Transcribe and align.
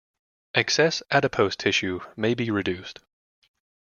Excess 0.55 1.03
adipose 1.11 1.55
tissue 1.55 1.99
may 2.15 2.33
be 2.33 2.49
reduced. 2.49 3.01